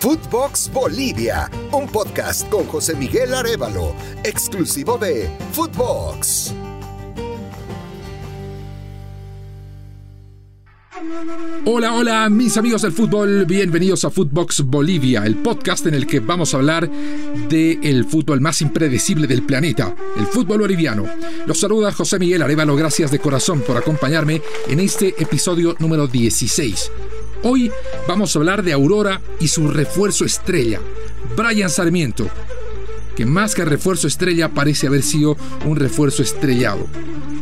[0.00, 6.54] Footbox Bolivia, un podcast con José Miguel Arevalo, exclusivo de Footbox.
[11.66, 16.20] Hola, hola, mis amigos del fútbol, bienvenidos a Footbox Bolivia, el podcast en el que
[16.20, 16.90] vamos a hablar
[17.50, 21.04] del fútbol más impredecible del planeta, el fútbol boliviano.
[21.44, 26.90] Los saluda José Miguel Arevalo, gracias de corazón por acompañarme en este episodio número 16.
[27.42, 27.70] Hoy
[28.06, 30.80] vamos a hablar de Aurora y su refuerzo estrella,
[31.36, 32.28] Brian Sarmiento,
[33.16, 36.86] que más que refuerzo estrella parece haber sido un refuerzo estrellado.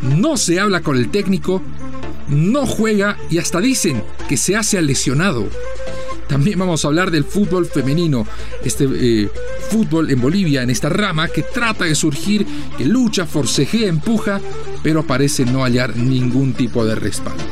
[0.03, 1.62] No se habla con el técnico
[2.29, 5.48] no juega y hasta dicen que se hace lesionado.
[6.28, 8.27] También vamos a hablar del fútbol femenino,
[8.62, 9.30] este eh,
[9.70, 14.41] fútbol en Bolivia, en esta rama que trata de surgir, que lucha, forcejea, empuja,
[14.83, 17.42] pero parece no hallar ningún tipo de respaldo.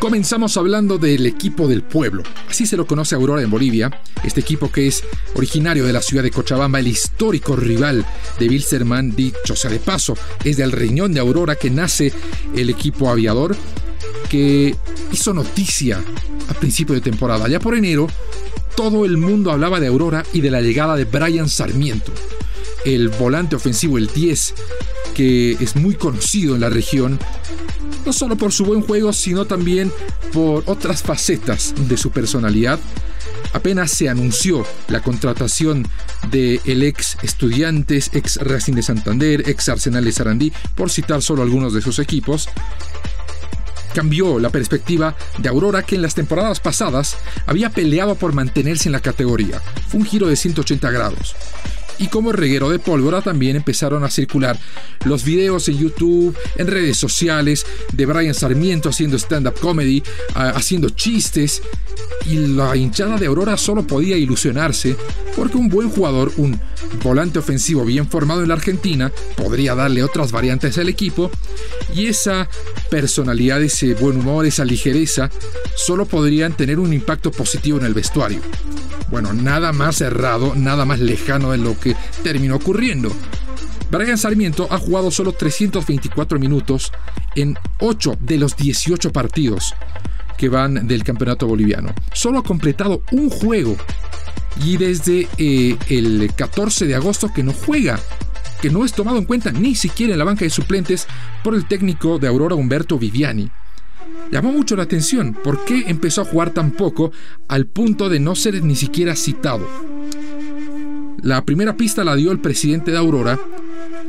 [0.00, 2.22] Comenzamos hablando del equipo del pueblo.
[2.48, 3.90] Así se lo conoce Aurora en Bolivia.
[4.22, 5.02] Este equipo que es
[5.34, 8.04] originario de la ciudad de Cochabamba, el histórico rival
[8.38, 12.12] de Wilserman, dicho sea de paso, es del riñón de Aurora que nace
[12.54, 13.56] el equipo aviador
[14.28, 14.76] que
[15.12, 16.02] hizo noticia
[16.48, 17.48] a principio de temporada.
[17.48, 18.06] Ya por enero,
[18.76, 22.12] todo el mundo hablaba de Aurora y de la llegada de Brian Sarmiento,
[22.84, 24.54] el volante ofensivo, el 10,
[25.14, 27.18] que es muy conocido en la región
[28.06, 29.92] no solo por su buen juego, sino también
[30.32, 32.78] por otras facetas de su personalidad.
[33.52, 35.86] Apenas se anunció la contratación
[36.32, 41.72] el ex Estudiantes, ex Racing de Santander, ex Arsenal de Sarandí, por citar solo algunos
[41.72, 42.48] de sus equipos,
[43.94, 48.92] cambió la perspectiva de Aurora que en las temporadas pasadas había peleado por mantenerse en
[48.92, 49.60] la categoría.
[49.88, 51.34] Fue un giro de 180 grados
[51.98, 54.58] y como reguero de pólvora también empezaron a circular
[55.04, 60.02] los videos en YouTube, en redes sociales de Brian Sarmiento haciendo stand-up comedy,
[60.34, 61.62] haciendo chistes
[62.26, 64.96] y la hinchada de Aurora solo podía ilusionarse
[65.36, 66.58] porque un buen jugador, un
[67.02, 71.30] volante ofensivo bien formado en la Argentina, podría darle otras variantes al equipo
[71.94, 72.48] y esa
[72.90, 75.30] personalidad, ese buen humor, esa ligereza,
[75.76, 78.40] solo podrían tener un impacto positivo en el vestuario.
[79.16, 83.10] Bueno, nada más cerrado, nada más lejano de lo que terminó ocurriendo.
[83.90, 86.92] Brian Sarmiento ha jugado solo 324 minutos
[87.34, 89.74] en 8 de los 18 partidos
[90.36, 91.94] que van del campeonato boliviano.
[92.12, 93.78] Solo ha completado un juego
[94.62, 97.98] y desde eh, el 14 de agosto que no juega,
[98.60, 101.06] que no es tomado en cuenta ni siquiera en la banca de suplentes
[101.42, 103.50] por el técnico de Aurora Humberto Viviani
[104.30, 105.34] llamó mucho la atención.
[105.34, 107.12] ¿Por qué empezó a jugar tan poco
[107.48, 109.66] al punto de no ser ni siquiera citado?
[111.22, 113.38] La primera pista la dio el presidente de Aurora,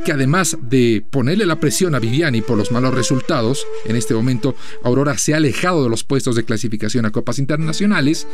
[0.04, 4.54] que además de ponerle la presión a Viviani por los malos resultados, en este momento
[4.84, 8.26] Aurora se ha alejado de los puestos de clasificación a copas internacionales,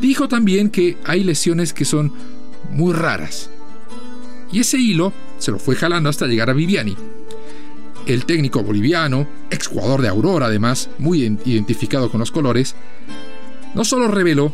[0.00, 2.12] dijo también que hay lesiones que son
[2.70, 3.50] muy raras.
[4.50, 6.96] Y ese hilo se lo fue jalando hasta llegar a Viviani.
[8.06, 12.74] El técnico boliviano, exjugador de Aurora además, muy identificado con los colores,
[13.74, 14.52] no solo reveló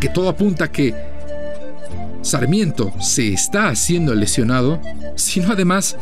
[0.00, 0.94] que todo apunta que
[2.22, 4.80] Sarmiento se está haciendo lesionado,
[5.14, 5.96] sino además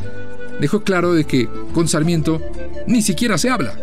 [0.61, 2.41] dejó claro de que con Sarmiento
[2.87, 3.75] ni siquiera se habla.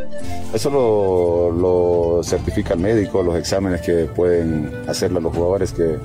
[0.53, 5.97] Eso lo, lo certifica el médico, los exámenes que pueden hacerle a los jugadores que,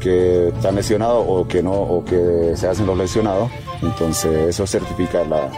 [0.00, 3.50] que están lesionados o que no, o que se hacen los lesionados.
[3.82, 5.50] Entonces eso certifica la,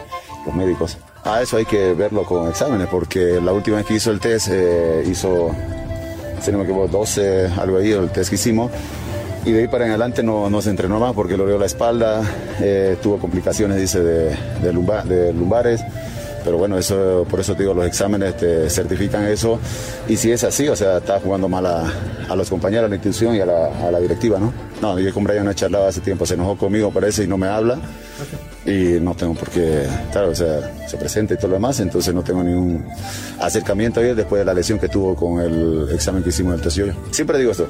[0.47, 0.99] los médicos.
[1.25, 4.49] A eso hay que verlo con exámenes, porque la última vez que hizo el test,
[4.51, 5.51] eh, hizo,
[6.41, 8.71] si no me equivoco, 12, algo ahí, el test que hicimos,
[9.45, 12.23] y de ahí para adelante no, no se entrenó más porque lo dio la espalda,
[12.61, 15.81] eh, tuvo complicaciones, dice, de, de, lumbares
[16.45, 19.59] pero bueno, eso por eso te digo, los exámenes te certifican eso.
[20.09, 23.37] Y si es así, o sea, está jugando mal a, los compañeros, a la institución
[23.37, 24.53] y a la, directiva, ¿no?
[24.81, 27.39] No, yo con Brian no he charlado hace tiempo, se enojó conmigo, parece, y no
[27.39, 27.79] me habla.
[28.65, 32.15] Y no tengo por qué, claro, o sea, se presenta y todo lo demás, entonces
[32.15, 32.87] no tengo ningún
[33.41, 36.87] acercamiento a después de la lesión que tuvo con el examen que hicimos del yo
[37.11, 37.67] Siempre digo esto,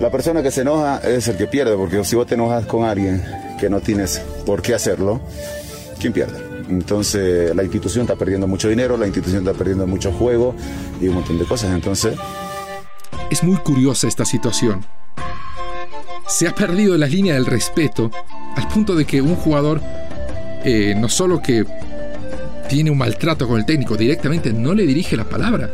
[0.00, 2.84] la persona que se enoja es el que pierde, porque si vos te enojas con
[2.84, 3.24] alguien
[3.58, 5.20] que no tienes por qué hacerlo,
[5.98, 6.38] ¿quién pierde?
[6.68, 10.54] Entonces la institución está perdiendo mucho dinero, la institución está perdiendo mucho juego
[11.00, 11.74] y un montón de cosas.
[11.74, 12.14] Entonces...
[13.30, 14.84] Es muy curiosa esta situación.
[16.28, 18.10] Se ha perdido la línea del respeto
[18.54, 19.80] al punto de que un jugador
[20.64, 21.64] eh, no solo que
[22.68, 25.70] tiene un maltrato con el técnico, directamente no le dirige la palabra.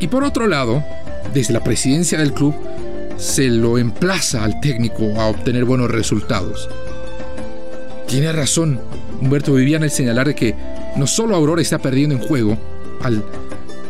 [0.00, 0.84] Y por otro lado,
[1.32, 2.54] desde la presidencia del club,
[3.16, 6.68] se lo emplaza al técnico a obtener buenos resultados.
[8.06, 8.80] Tiene razón
[9.20, 10.54] Humberto Viviana al señalar que
[10.96, 12.56] no solo Aurora está perdiendo en juego
[13.02, 13.24] al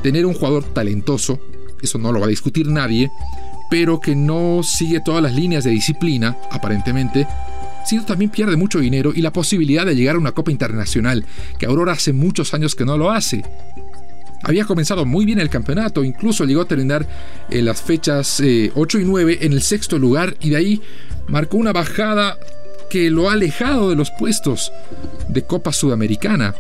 [0.03, 1.41] tener un jugador talentoso,
[1.83, 3.11] eso no lo va a discutir nadie,
[3.71, 7.27] pero que no sigue todas las líneas de disciplina, aparentemente,
[7.87, 11.25] sino también pierde mucho dinero y la posibilidad de llegar a una Copa Internacional,
[11.59, 13.45] que Aurora hace muchos años que no lo hace.
[14.43, 17.07] Había comenzado muy bien el campeonato, incluso llegó a terminar
[17.51, 20.83] en las fechas 8 eh, y 9 en el sexto lugar y de ahí
[21.27, 22.39] marcó una bajada
[22.91, 24.73] que lo ha alejado de los puestos
[25.29, 26.55] de Copa Sudamericana.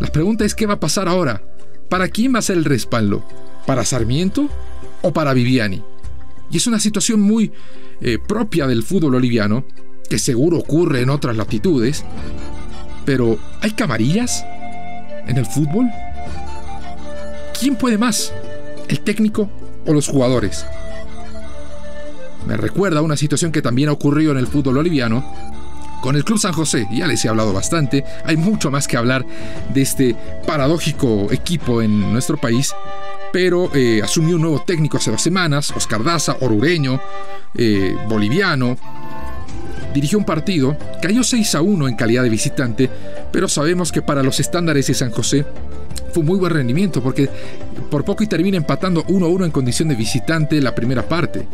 [0.00, 1.42] La pregunta es qué va a pasar ahora.
[1.88, 3.26] ¿Para quién va a ser el respaldo?
[3.66, 4.48] ¿Para Sarmiento
[5.02, 5.82] o para Viviani?
[6.50, 7.52] Y es una situación muy
[8.00, 9.64] eh, propia del fútbol boliviano,
[10.12, 12.04] que seguro ocurre en otras latitudes,
[13.06, 14.44] pero ¿hay camarillas
[15.26, 15.86] en el fútbol?
[17.58, 18.30] ¿Quién puede más?
[18.90, 19.48] ¿El técnico
[19.86, 20.66] o los jugadores?
[22.46, 25.24] Me recuerda una situación que también ha ocurrido en el fútbol boliviano
[26.02, 26.86] con el Club San José.
[26.92, 29.24] Ya les he hablado bastante, hay mucho más que hablar
[29.72, 30.14] de este
[30.46, 32.74] paradójico equipo en nuestro país
[33.32, 37.00] pero eh, asumió un nuevo técnico hace dos semanas, Oscar Daza, orureño,
[37.54, 38.76] eh, boliviano.
[39.94, 42.90] Dirigió un partido, cayó 6 a 1 en calidad de visitante,
[43.30, 45.44] pero sabemos que para los estándares de San José
[46.12, 47.28] fue muy buen rendimiento porque
[47.90, 51.46] por poco y termina empatando 1 a 1 en condición de visitante la primera parte.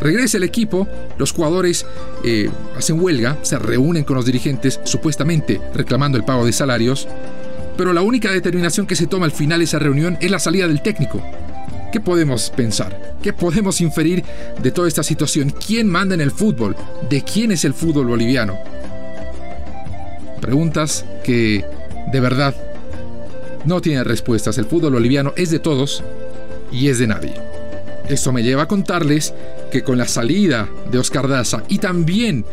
[0.00, 0.86] Regresa el equipo,
[1.18, 1.84] los jugadores
[2.24, 7.08] eh, hacen huelga, se reúnen con los dirigentes supuestamente reclamando el pago de salarios
[7.78, 10.66] pero la única determinación que se toma al final de esa reunión es la salida
[10.66, 11.22] del técnico.
[11.92, 13.16] ¿Qué podemos pensar?
[13.22, 14.22] ¿Qué podemos inferir
[14.62, 15.50] de toda esta situación?
[15.50, 16.76] ¿Quién manda en el fútbol?
[17.08, 18.58] ¿De quién es el fútbol boliviano?
[20.40, 21.64] Preguntas que,
[22.12, 22.54] de verdad,
[23.64, 24.58] no tienen respuestas.
[24.58, 26.02] El fútbol boliviano es de todos
[26.70, 27.34] y es de nadie.
[28.08, 29.32] Esto me lleva a contarles
[29.70, 32.44] que con la salida de Oscar Daza y también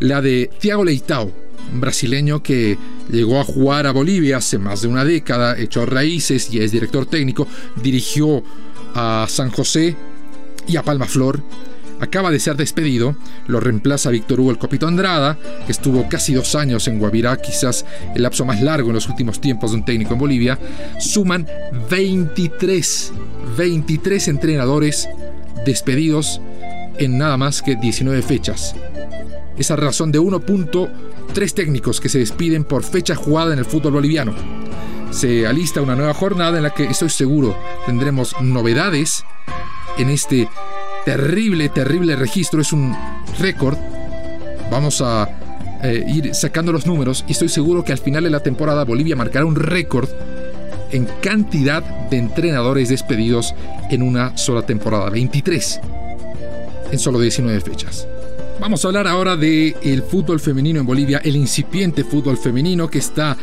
[0.00, 1.30] la de Thiago Leitao,
[1.72, 2.78] un brasileño que
[3.10, 7.06] llegó a jugar a Bolivia hace más de una década, echó raíces y es director
[7.06, 7.46] técnico,
[7.82, 8.42] dirigió
[8.94, 9.96] a San José
[10.66, 11.42] y a Palma Flor.
[12.00, 13.14] Acaba de ser despedido,
[13.46, 17.84] lo reemplaza Víctor Hugo el Copito Andrada, que estuvo casi dos años en Guavirá, quizás
[18.14, 20.58] el lapso más largo en los últimos tiempos de un técnico en Bolivia.
[20.98, 21.46] Suman
[21.90, 23.12] 23,
[23.58, 25.10] 23 entrenadores
[25.66, 26.40] despedidos
[26.98, 28.74] en nada más que 19 fechas.
[29.58, 34.34] Esa razón de 1.3 técnicos que se despiden por fecha jugada en el fútbol boliviano.
[35.10, 39.24] Se alista una nueva jornada en la que estoy seguro tendremos novedades
[39.98, 40.48] en este
[41.04, 42.60] terrible, terrible registro.
[42.60, 42.96] Es un
[43.38, 43.76] récord.
[44.70, 45.28] Vamos a
[45.82, 49.16] eh, ir sacando los números y estoy seguro que al final de la temporada Bolivia
[49.16, 50.08] marcará un récord
[50.92, 53.54] en cantidad de entrenadores despedidos
[53.90, 55.10] en una sola temporada.
[55.10, 55.80] 23
[56.92, 58.06] en solo 19 fechas.
[58.60, 62.98] Vamos a hablar ahora del el fútbol femenino en Bolivia, el incipiente fútbol femenino que
[62.98, 63.36] está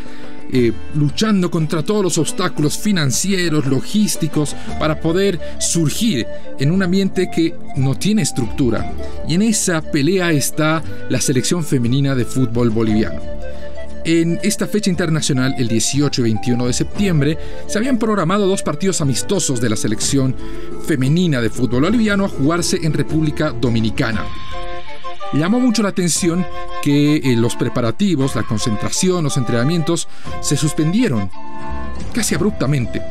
[0.52, 6.26] eh, luchando contra todos los obstáculos financieros, logísticos, para poder surgir
[6.60, 8.94] en un ambiente que no tiene estructura.
[9.28, 13.38] Y en esa pelea está la selección femenina de fútbol boliviano.
[14.06, 19.02] En esta fecha internacional, el 18 y 21 de septiembre, se habían programado dos partidos
[19.02, 20.34] amistosos de la selección
[20.86, 24.24] femenina de fútbol boliviano a jugarse en República Dominicana.
[25.34, 26.46] Llamó mucho la atención
[26.82, 30.08] que eh, los preparativos, la concentración, los entrenamientos
[30.42, 31.30] se suspendieron
[32.14, 33.02] casi abruptamente.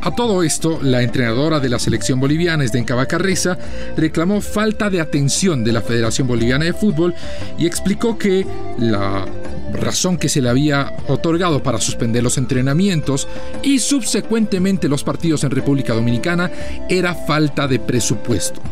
[0.00, 3.58] A todo esto, la entrenadora de la selección boliviana, Esdenka Bacarreza,
[3.96, 7.14] reclamó falta de atención de la Federación Boliviana de Fútbol
[7.58, 8.46] y explicó que
[8.78, 9.26] la
[9.72, 13.26] razón que se le había otorgado para suspender los entrenamientos
[13.62, 16.50] y subsecuentemente los partidos en República Dominicana
[16.88, 18.62] era falta de presupuesto.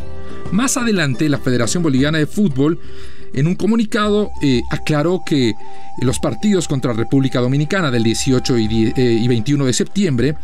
[0.51, 2.79] Más adelante, la Federación Boliviana de Fútbol,
[3.33, 5.53] en un comunicado, eh, aclaró que
[6.01, 10.35] los partidos contra República Dominicana del 18 y, 21 eh, de septiembre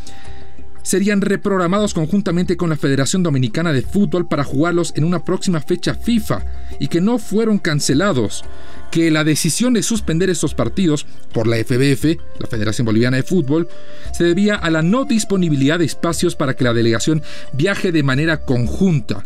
[0.83, 5.95] serían reprogramados conjuntamente con la Federación Dominicana de Fútbol para jugarlos en una próxima fecha
[5.95, 6.43] FIFA
[6.79, 8.43] y que no fueron cancelados,
[8.91, 13.69] que la decisión de suspender estos partidos por la FBF, la Federación Boliviana de Fútbol,
[14.11, 18.43] se debía a la no disponibilidad de espacios para que la delegación viaje de manera
[18.43, 19.23] conjunta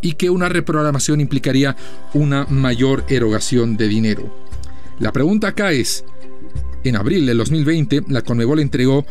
[0.00, 1.76] y que una reprogramación implicaría
[2.14, 4.46] una mayor erogación de dinero.
[4.98, 6.04] La pregunta acá es,
[6.84, 9.04] en abril del 2020, la Conmebol entregó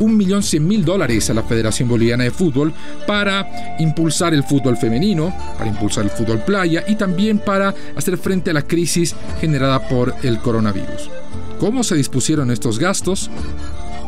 [0.00, 2.72] 1.100.000 dólares a la Federación Boliviana de Fútbol
[3.06, 8.50] para impulsar el fútbol femenino, para impulsar el fútbol playa y también para hacer frente
[8.50, 11.10] a la crisis generada por el coronavirus.
[11.58, 13.30] ¿Cómo se dispusieron estos gastos?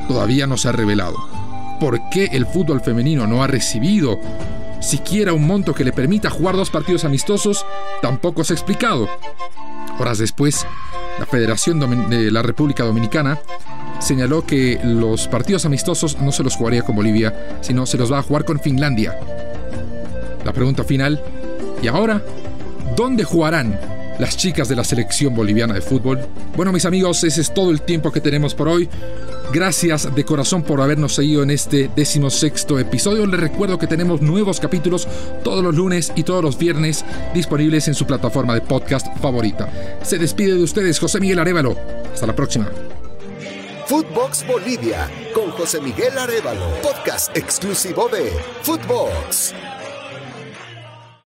[0.08, 1.16] Todavía no se ha revelado.
[1.78, 4.18] ¿Por qué el fútbol femenino no ha recibido
[4.82, 7.64] siquiera un monto que le permita jugar dos partidos amistosos,
[8.02, 9.08] tampoco ha explicado.
[9.98, 10.66] Horas después,
[11.18, 13.38] la Federación de la República Dominicana
[14.00, 18.18] señaló que los partidos amistosos no se los jugaría con Bolivia, sino se los va
[18.18, 19.16] a jugar con Finlandia.
[20.44, 21.22] La pregunta final,
[21.80, 22.22] ¿y ahora?
[22.96, 23.78] ¿Dónde jugarán
[24.22, 26.20] las chicas de la selección boliviana de fútbol.
[26.56, 28.88] Bueno, mis amigos, ese es todo el tiempo que tenemos por hoy.
[29.52, 33.26] Gracias de corazón por habernos seguido en este decimosexto episodio.
[33.26, 35.08] Les recuerdo que tenemos nuevos capítulos
[35.42, 39.68] todos los lunes y todos los viernes disponibles en su plataforma de podcast favorita.
[40.04, 41.76] Se despide de ustedes José Miguel Arevalo.
[42.14, 42.70] Hasta la próxima.
[43.88, 48.30] Footbox Bolivia con José Miguel Arevalo, podcast exclusivo de
[48.62, 49.52] Footbox.